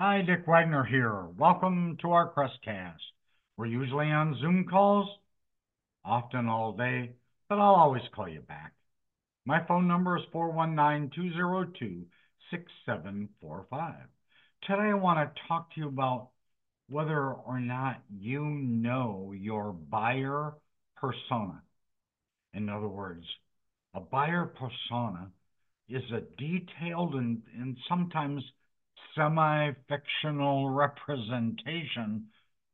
Hi, 0.00 0.22
Dick 0.22 0.46
Wagner 0.46 0.82
here. 0.82 1.26
Welcome 1.36 1.98
to 2.00 2.12
our 2.12 2.32
Crestcast. 2.32 2.94
We're 3.58 3.66
usually 3.66 4.06
on 4.06 4.34
Zoom 4.40 4.64
calls, 4.64 5.06
often 6.06 6.48
all 6.48 6.72
day, 6.72 7.10
but 7.50 7.56
I'll 7.56 7.74
always 7.74 8.00
call 8.14 8.26
you 8.26 8.40
back. 8.40 8.72
My 9.44 9.62
phone 9.66 9.86
number 9.86 10.16
is 10.16 10.22
419-202-6745. 10.32 12.06
Today 14.62 14.88
I 14.88 14.94
want 14.94 15.18
to 15.18 15.42
talk 15.46 15.70
to 15.74 15.80
you 15.82 15.88
about 15.88 16.30
whether 16.88 17.32
or 17.32 17.60
not 17.60 18.02
you 18.10 18.42
know 18.42 19.34
your 19.36 19.74
buyer 19.74 20.54
persona. 20.96 21.60
In 22.54 22.70
other 22.70 22.88
words, 22.88 23.26
a 23.92 24.00
buyer 24.00 24.46
persona 24.46 25.30
is 25.90 26.04
a 26.10 26.22
detailed 26.38 27.16
and, 27.16 27.42
and 27.54 27.76
sometimes 27.86 28.42
semi-fictional 29.14 30.70
representation 30.70 32.26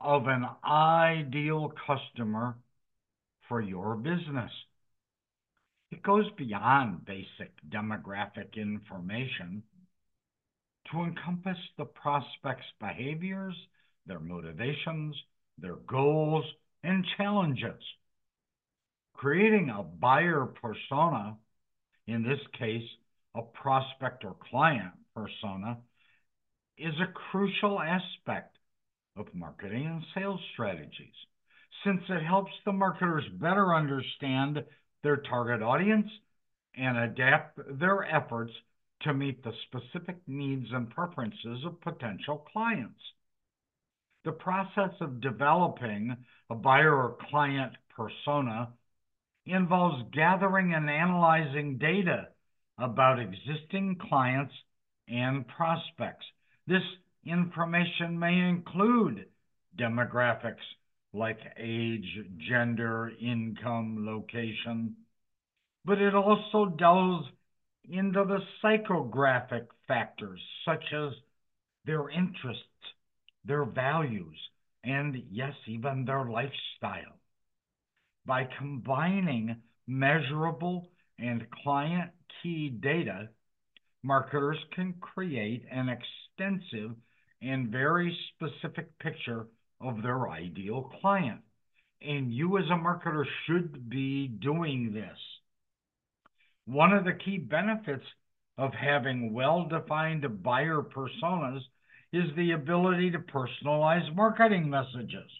of 0.00 0.26
an 0.26 0.46
ideal 0.64 1.72
customer 1.86 2.56
for 3.48 3.60
your 3.60 3.94
business. 3.96 4.50
It 5.90 6.02
goes 6.02 6.24
beyond 6.38 7.04
basic 7.04 7.52
demographic 7.68 8.56
information 8.56 9.62
to 10.90 11.02
encompass 11.02 11.58
the 11.76 11.84
prospect's 11.84 12.66
behaviors, 12.80 13.54
their 14.06 14.18
motivations, 14.18 15.14
their 15.58 15.76
goals, 15.76 16.44
and 16.82 17.04
challenges. 17.16 17.80
Creating 19.14 19.70
a 19.70 19.82
buyer 19.82 20.46
persona, 20.46 21.36
in 22.06 22.22
this 22.22 22.40
case, 22.58 22.88
a 23.34 23.42
prospect 23.42 24.24
or 24.24 24.34
client 24.50 24.92
persona, 25.14 25.78
is 26.78 26.94
a 27.00 27.12
crucial 27.30 27.80
aspect 27.80 28.56
of 29.16 29.26
marketing 29.34 29.86
and 29.86 30.02
sales 30.14 30.40
strategies 30.52 31.14
since 31.84 32.02
it 32.08 32.22
helps 32.22 32.52
the 32.64 32.72
marketers 32.72 33.24
better 33.40 33.74
understand 33.74 34.64
their 35.02 35.16
target 35.16 35.62
audience 35.62 36.08
and 36.76 36.96
adapt 36.96 37.58
their 37.78 38.04
efforts 38.04 38.52
to 39.02 39.12
meet 39.12 39.42
the 39.42 39.52
specific 39.66 40.16
needs 40.26 40.66
and 40.72 40.90
preferences 40.90 41.64
of 41.66 41.80
potential 41.80 42.46
clients. 42.52 43.00
The 44.24 44.32
process 44.32 44.92
of 45.00 45.20
developing 45.20 46.16
a 46.48 46.54
buyer 46.54 46.94
or 46.94 47.16
client 47.28 47.72
persona 47.96 48.68
involves 49.44 50.04
gathering 50.12 50.72
and 50.74 50.88
analyzing 50.88 51.78
data 51.78 52.28
about 52.78 53.18
existing 53.18 53.96
clients 54.08 54.54
and 55.08 55.46
prospects. 55.48 56.24
This 56.66 56.82
information 57.24 58.18
may 58.18 58.48
include 58.48 59.26
demographics 59.78 60.64
like 61.12 61.38
age, 61.58 62.18
gender, 62.48 63.12
income, 63.20 64.06
location, 64.06 64.96
but 65.84 65.98
it 66.00 66.14
also 66.14 66.66
delves 66.66 67.26
into 67.90 68.24
the 68.24 68.38
psychographic 68.62 69.66
factors 69.88 70.40
such 70.64 70.84
as 70.94 71.12
their 71.84 72.08
interests, 72.10 72.62
their 73.44 73.64
values, 73.64 74.38
and 74.84 75.22
yes, 75.30 75.54
even 75.66 76.04
their 76.04 76.24
lifestyle. 76.24 77.18
By 78.24 78.48
combining 78.58 79.56
measurable 79.86 80.88
and 81.18 81.50
client 81.50 82.12
key 82.42 82.68
data, 82.70 83.28
marketers 84.02 84.58
can 84.74 84.94
create 85.00 85.64
an 85.70 85.88
extensive 86.36 86.92
and 87.40 87.68
very 87.68 88.16
specific 88.34 88.98
picture 88.98 89.46
of 89.80 90.02
their 90.02 90.28
ideal 90.28 90.90
client. 91.00 91.40
And 92.00 92.32
you, 92.32 92.58
as 92.58 92.64
a 92.66 92.74
marketer, 92.74 93.24
should 93.46 93.88
be 93.88 94.28
doing 94.28 94.92
this. 94.92 95.18
One 96.66 96.92
of 96.92 97.04
the 97.04 97.18
key 97.24 97.38
benefits 97.38 98.04
of 98.58 98.72
having 98.74 99.32
well 99.32 99.66
defined 99.68 100.42
buyer 100.42 100.82
personas 100.82 101.60
is 102.12 102.24
the 102.36 102.52
ability 102.52 103.10
to 103.12 103.18
personalize 103.18 104.14
marketing 104.14 104.68
messages. 104.68 105.30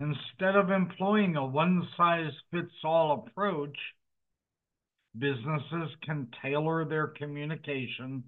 Instead 0.00 0.56
of 0.56 0.70
employing 0.70 1.36
a 1.36 1.46
one 1.46 1.86
size 1.96 2.32
fits 2.52 2.72
all 2.84 3.24
approach, 3.26 3.76
businesses 5.16 5.90
can 6.04 6.28
tailor 6.42 6.84
their 6.84 7.06
communication 7.06 8.24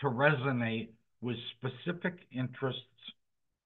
to 0.00 0.06
resonate 0.06 0.88
with 1.20 1.36
specific 1.56 2.14
interests 2.32 2.82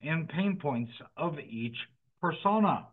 and 0.03 0.29
pain 0.29 0.59
points 0.61 0.93
of 1.17 1.39
each 1.39 1.77
persona. 2.21 2.87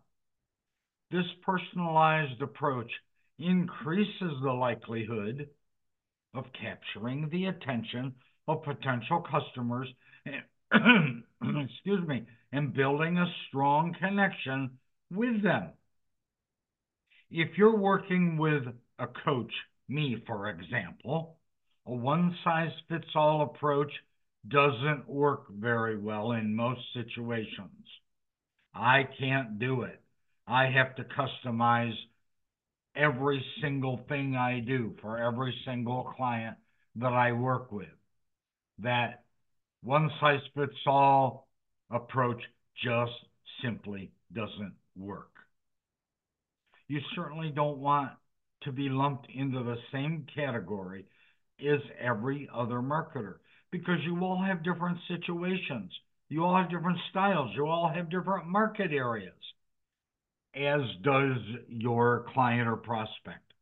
This 1.10 1.26
personalized 1.44 2.42
approach 2.42 2.90
increases 3.38 4.32
the 4.42 4.52
likelihood 4.52 5.48
of 6.34 6.44
capturing 6.60 7.28
the 7.30 7.46
attention 7.46 8.14
of 8.46 8.62
potential 8.62 9.24
customers 9.30 9.88
excuse 10.72 12.06
me 12.06 12.24
and 12.52 12.74
building 12.74 13.16
a 13.18 13.26
strong 13.48 13.94
connection 13.98 14.70
with 15.10 15.42
them. 15.42 15.70
If 17.30 17.56
you're 17.56 17.76
working 17.76 18.36
with 18.36 18.64
a 18.98 19.06
coach, 19.24 19.52
me 19.88 20.22
for 20.26 20.48
example, 20.48 21.36
a 21.86 21.94
one 21.94 22.36
size 22.44 22.72
fits 22.88 23.08
all 23.14 23.42
approach 23.42 23.90
doesn't 24.48 25.08
work 25.08 25.46
very 25.50 25.98
well 25.98 26.32
in 26.32 26.54
most 26.54 26.80
situations. 26.94 27.86
I 28.74 29.08
can't 29.18 29.58
do 29.58 29.82
it. 29.82 30.00
I 30.46 30.66
have 30.66 30.94
to 30.96 31.04
customize 31.04 31.94
every 32.96 33.44
single 33.60 34.00
thing 34.08 34.36
I 34.36 34.60
do 34.60 34.94
for 35.00 35.18
every 35.18 35.54
single 35.64 36.12
client 36.16 36.56
that 36.96 37.12
I 37.12 37.32
work 37.32 37.70
with. 37.70 37.88
That 38.80 39.24
one 39.82 40.10
size 40.20 40.40
fits 40.54 40.72
all 40.86 41.48
approach 41.90 42.40
just 42.82 43.12
simply 43.62 44.10
doesn't 44.32 44.74
work. 44.96 45.30
You 46.88 47.00
certainly 47.14 47.50
don't 47.50 47.78
want 47.78 48.12
to 48.62 48.72
be 48.72 48.88
lumped 48.88 49.28
into 49.32 49.62
the 49.62 49.76
same 49.92 50.26
category 50.34 51.04
as 51.60 51.80
every 52.00 52.48
other 52.54 52.76
marketer 52.76 53.36
because 53.70 53.98
you 54.04 54.18
all 54.24 54.42
have 54.42 54.64
different 54.64 54.98
situations. 55.08 55.92
You 56.28 56.44
all 56.44 56.56
have 56.56 56.70
different 56.70 56.98
styles. 57.10 57.50
You 57.54 57.66
all 57.66 57.90
have 57.94 58.10
different 58.10 58.46
market 58.46 58.92
areas, 58.92 59.34
as 60.54 60.80
does 61.02 61.38
your 61.68 62.26
client 62.34 62.68
or 62.68 62.76
prospect. 62.76 63.52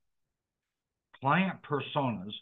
Client 1.21 1.59
personas 1.69 2.33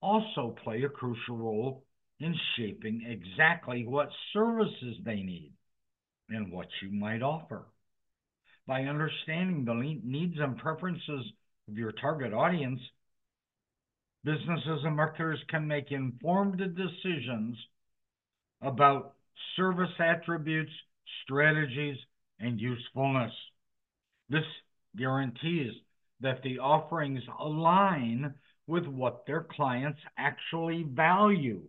also 0.00 0.56
play 0.62 0.82
a 0.82 0.88
crucial 0.88 1.36
role 1.36 1.84
in 2.20 2.34
shaping 2.56 3.02
exactly 3.06 3.86
what 3.86 4.08
services 4.32 4.96
they 5.04 5.16
need 5.16 5.52
and 6.28 6.52
what 6.52 6.68
you 6.82 6.90
might 6.92 7.22
offer. 7.22 7.64
By 8.66 8.82
understanding 8.82 9.64
the 9.64 9.74
needs 10.04 10.36
and 10.38 10.56
preferences 10.58 11.32
of 11.68 11.76
your 11.76 11.92
target 11.92 12.32
audience, 12.32 12.80
businesses 14.24 14.80
and 14.84 14.96
marketers 14.96 15.38
can 15.48 15.66
make 15.66 15.92
informed 15.92 16.58
decisions 16.58 17.56
about 18.62 19.14
service 19.56 19.90
attributes, 19.98 20.72
strategies, 21.24 21.96
and 22.38 22.60
usefulness. 22.60 23.32
This 24.28 24.44
guarantees 24.96 25.72
that 26.20 26.42
the 26.42 26.58
offerings 26.58 27.22
align 27.38 28.34
with 28.66 28.86
what 28.86 29.26
their 29.26 29.46
clients 29.50 29.98
actually 30.16 30.84
value, 30.84 31.62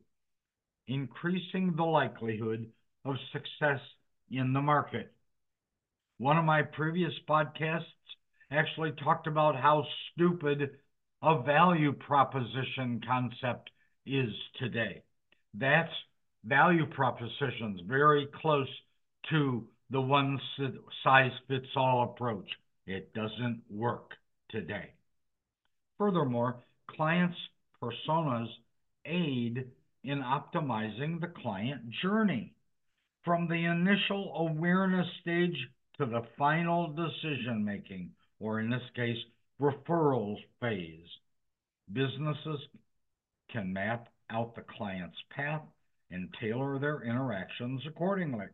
increasing 0.87 1.73
the 1.75 1.83
likelihood 1.83 2.69
of 3.05 3.15
success 3.31 3.79
in 4.29 4.53
the 4.53 4.61
market. 4.61 5.11
One 6.17 6.37
of 6.37 6.45
my 6.45 6.61
previous 6.61 7.13
podcasts 7.27 7.85
actually 8.51 8.91
talked 9.03 9.27
about 9.27 9.55
how 9.55 9.85
stupid 10.13 10.77
a 11.21 11.41
value 11.43 11.93
proposition 11.93 13.01
concept 13.05 13.69
is 14.05 14.29
today. 14.59 15.03
That's 15.53 15.91
value 16.43 16.85
propositions 16.87 17.81
very 17.87 18.27
close 18.41 18.67
to 19.29 19.67
the 19.91 20.01
one 20.01 20.39
size 21.03 21.31
fits 21.47 21.67
all 21.75 22.03
approach. 22.03 22.47
It 22.87 23.13
doesn't 23.13 23.61
work 23.69 24.11
today. 24.49 24.93
Furthermore, 25.97 26.63
clients' 26.89 27.37
personas 27.81 28.47
aid 29.05 29.65
in 30.03 30.19
optimizing 30.19 31.21
the 31.21 31.31
client 31.41 31.81
journey 32.01 32.53
from 33.23 33.47
the 33.47 33.65
initial 33.65 34.33
awareness 34.35 35.05
stage 35.21 35.55
to 35.99 36.05
the 36.07 36.21
final 36.37 36.87
decision 36.87 37.63
making, 37.63 38.09
or 38.39 38.59
in 38.59 38.69
this 38.69 38.81
case, 38.95 39.17
referrals 39.61 40.39
phase. 40.59 41.07
Businesses 41.93 42.59
can 43.51 43.71
map 43.71 44.07
out 44.29 44.55
the 44.55 44.63
client's 44.77 45.17
path 45.35 45.61
and 46.09 46.29
tailor 46.41 46.79
their 46.79 47.03
interactions 47.03 47.81
accordingly. 47.87 48.47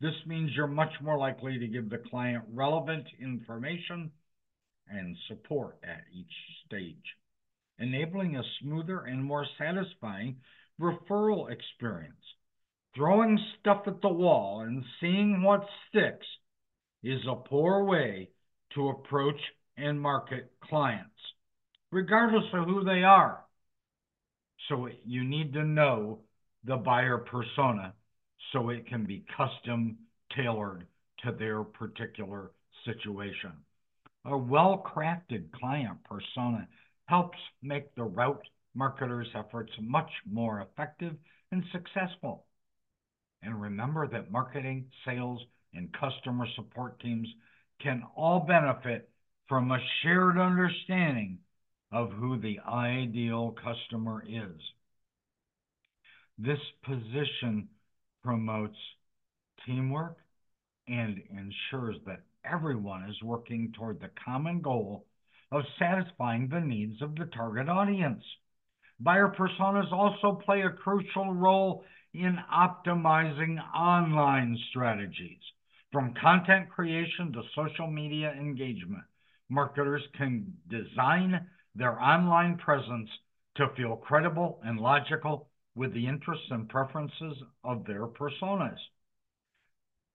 This 0.00 0.14
means 0.26 0.50
you're 0.54 0.66
much 0.66 0.92
more 1.02 1.18
likely 1.18 1.58
to 1.58 1.68
give 1.68 1.90
the 1.90 2.02
client 2.10 2.44
relevant 2.52 3.06
information 3.20 4.10
and 4.88 5.16
support 5.28 5.78
at 5.82 6.04
each 6.14 6.32
stage, 6.66 7.16
enabling 7.78 8.36
a 8.36 8.42
smoother 8.60 9.00
and 9.00 9.22
more 9.22 9.46
satisfying 9.58 10.36
referral 10.80 11.50
experience. 11.50 12.14
Throwing 12.94 13.38
stuff 13.60 13.82
at 13.86 14.00
the 14.00 14.08
wall 14.08 14.60
and 14.60 14.82
seeing 15.00 15.42
what 15.42 15.66
sticks 15.88 16.26
is 17.02 17.20
a 17.28 17.36
poor 17.36 17.84
way 17.84 18.30
to 18.74 18.88
approach 18.88 19.40
and 19.76 20.00
market 20.00 20.50
clients, 20.62 21.10
regardless 21.90 22.44
of 22.54 22.64
who 22.64 22.84
they 22.84 23.02
are. 23.02 23.44
So 24.68 24.88
you 25.04 25.24
need 25.24 25.52
to 25.52 25.64
know 25.64 26.20
the 26.64 26.76
buyer 26.76 27.18
persona 27.18 27.94
so 28.52 28.70
it 28.70 28.86
can 28.86 29.04
be 29.04 29.24
custom 29.36 29.96
tailored 30.34 30.86
to 31.24 31.32
their 31.32 31.62
particular 31.62 32.50
situation. 32.84 33.52
A 34.24 34.36
well 34.36 34.84
crafted 34.84 35.52
client 35.52 35.98
persona 36.04 36.66
helps 37.06 37.38
make 37.62 37.94
the 37.94 38.04
route 38.04 38.42
marketer's 38.76 39.28
efforts 39.34 39.72
much 39.80 40.10
more 40.28 40.60
effective 40.60 41.14
and 41.52 41.64
successful. 41.72 42.44
And 43.42 43.60
remember 43.60 44.08
that 44.08 44.32
marketing, 44.32 44.86
sales, 45.04 45.40
and 45.72 45.92
customer 45.92 46.46
support 46.56 46.98
teams 47.00 47.28
can 47.80 48.02
all 48.16 48.40
benefit 48.40 49.08
from 49.48 49.70
a 49.70 49.78
shared 50.02 50.38
understanding 50.38 51.38
of 51.92 52.10
who 52.12 52.38
the 52.40 52.58
ideal 52.68 53.54
customer 53.62 54.24
is. 54.26 54.60
This 56.38 56.58
position 56.84 57.68
promotes 58.22 58.76
teamwork 59.64 60.18
and 60.88 61.22
ensures 61.30 61.96
that 62.06 62.22
everyone 62.44 63.08
is 63.08 63.22
working 63.22 63.72
toward 63.76 64.00
the 64.00 64.10
common 64.24 64.60
goal 64.60 65.06
of 65.52 65.62
satisfying 65.78 66.48
the 66.48 66.60
needs 66.60 67.00
of 67.02 67.14
the 67.14 67.26
target 67.26 67.68
audience. 67.68 68.22
Buyer 69.00 69.28
personas 69.28 69.92
also 69.92 70.40
play 70.44 70.62
a 70.62 70.70
crucial 70.70 71.32
role 71.34 71.84
in 72.14 72.38
optimizing 72.52 73.58
online 73.74 74.58
strategies. 74.70 75.40
From 75.92 76.14
content 76.20 76.68
creation 76.70 77.32
to 77.32 77.42
social 77.54 77.86
media 77.86 78.32
engagement, 78.32 79.04
marketers 79.48 80.02
can 80.16 80.52
design 80.68 81.46
their 81.74 82.00
online 82.00 82.56
presence 82.58 83.08
to 83.56 83.68
feel 83.76 83.96
credible 83.96 84.60
and 84.64 84.78
logical 84.78 85.48
with 85.74 85.92
the 85.92 86.06
interests 86.06 86.46
and 86.50 86.68
preferences 86.68 87.34
of 87.64 87.84
their 87.84 88.06
personas. 88.06 88.78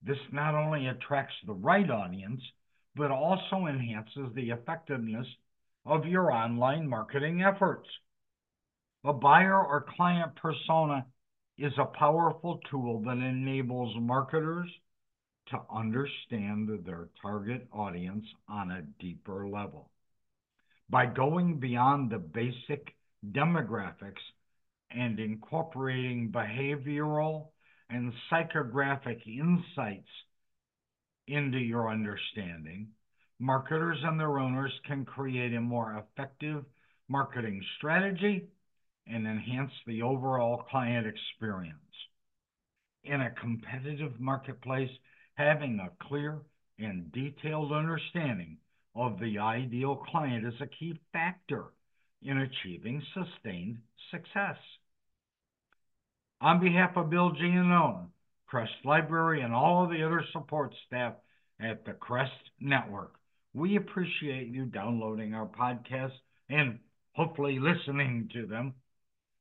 This 0.02 0.18
not 0.32 0.54
only 0.54 0.88
attracts 0.88 1.34
the 1.46 1.54
right 1.54 1.88
audience, 1.88 2.42
but 2.96 3.10
also 3.10 3.66
enhances 3.66 4.34
the 4.34 4.50
effectiveness 4.50 5.26
of 5.86 6.06
your 6.06 6.32
online 6.32 6.88
marketing 6.88 7.42
efforts. 7.42 7.88
A 9.04 9.12
buyer 9.12 9.64
or 9.64 9.86
client 9.96 10.32
persona 10.36 11.06
is 11.58 11.72
a 11.78 11.84
powerful 11.84 12.60
tool 12.70 13.00
that 13.02 13.18
enables 13.18 13.94
marketers 14.00 14.70
to 15.50 15.60
understand 15.70 16.68
their 16.84 17.08
target 17.20 17.66
audience 17.72 18.24
on 18.48 18.70
a 18.70 18.82
deeper 19.00 19.48
level. 19.48 19.90
By 20.88 21.06
going 21.06 21.58
beyond 21.58 22.10
the 22.10 22.18
basic 22.18 22.94
demographics 23.32 24.22
and 24.90 25.18
incorporating 25.18 26.30
behavioral 26.32 27.48
and 27.88 28.12
psychographic 28.30 29.26
insights 29.26 30.08
into 31.26 31.58
your 31.58 31.88
understanding, 31.88 32.88
marketers 33.38 33.98
and 34.02 34.18
their 34.18 34.38
owners 34.38 34.72
can 34.86 35.04
create 35.04 35.54
a 35.54 35.60
more 35.60 36.04
effective 36.04 36.64
marketing 37.08 37.62
strategy 37.78 38.46
and 39.06 39.26
enhance 39.26 39.72
the 39.86 40.02
overall 40.02 40.64
client 40.70 41.06
experience. 41.06 41.76
In 43.04 43.20
a 43.20 43.30
competitive 43.32 44.20
marketplace, 44.20 44.90
having 45.34 45.80
a 45.80 46.06
clear 46.06 46.40
and 46.78 47.10
detailed 47.12 47.72
understanding 47.72 48.58
of 48.94 49.18
the 49.18 49.38
ideal 49.38 49.96
client 49.96 50.46
is 50.46 50.60
a 50.60 50.66
key 50.66 50.98
factor 51.12 51.64
in 52.22 52.38
achieving 52.38 53.02
sustained 53.14 53.78
success. 54.10 54.56
On 56.40 56.60
behalf 56.60 56.96
of 56.96 57.10
Bill 57.10 57.32
Giannone, 57.32 58.06
Crest 58.46 58.72
Library, 58.84 59.42
and 59.42 59.54
all 59.54 59.84
of 59.84 59.90
the 59.90 60.04
other 60.04 60.24
support 60.32 60.74
staff 60.86 61.14
at 61.60 61.84
the 61.84 61.92
Crest 61.92 62.32
Network, 62.60 63.14
we 63.54 63.76
appreciate 63.76 64.48
you 64.48 64.66
downloading 64.66 65.34
our 65.34 65.46
podcasts 65.46 66.18
and 66.48 66.78
hopefully 67.12 67.58
listening 67.58 68.28
to 68.32 68.46
them. 68.46 68.74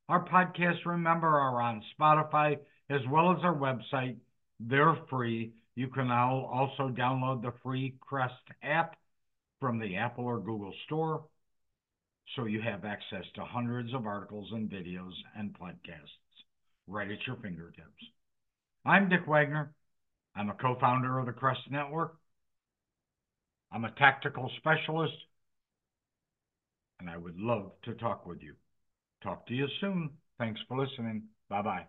Our 0.10 0.28
podcasts, 0.28 0.86
remember, 0.86 1.28
are 1.28 1.62
on 1.62 1.84
Spotify 2.00 2.58
as 2.90 3.02
well 3.10 3.32
as 3.32 3.44
our 3.44 3.56
website. 3.56 4.18
They're 4.60 4.98
free. 5.10 5.54
You 5.82 5.88
can 5.88 6.10
now 6.10 6.46
also 6.46 6.90
download 6.90 7.42
the 7.42 7.54
free 7.64 7.96
Crest 8.02 8.36
app 8.62 8.96
from 9.60 9.80
the 9.80 9.96
Apple 9.96 10.26
or 10.26 10.38
Google 10.38 10.72
Store 10.86 11.24
so 12.36 12.46
you 12.46 12.62
have 12.62 12.86
access 12.86 13.26
to 13.34 13.44
hundreds 13.44 13.92
of 13.96 14.06
articles 14.06 14.48
and 14.52 14.70
videos 14.70 15.14
and 15.36 15.58
podcasts 15.60 16.22
right 16.86 17.10
at 17.10 17.26
your 17.26 17.38
fingertips. 17.38 18.04
I'm 18.86 19.10
Dick 19.10 19.26
Wagner. 19.26 19.74
I'm 20.36 20.52
a 20.52 20.54
co 20.54 20.78
founder 20.80 21.18
of 21.18 21.26
the 21.26 21.32
Crest 21.32 21.62
Network. 21.72 22.16
I'm 23.72 23.84
a 23.84 23.92
tactical 23.94 24.52
specialist, 24.58 25.18
and 27.00 27.10
I 27.10 27.18
would 27.18 27.40
love 27.40 27.72
to 27.86 27.96
talk 27.96 28.28
with 28.28 28.44
you. 28.44 28.54
Talk 29.24 29.48
to 29.48 29.56
you 29.56 29.68
soon. 29.80 30.12
Thanks 30.38 30.62
for 30.68 30.78
listening. 30.78 31.24
Bye 31.50 31.64
bye. 31.64 31.86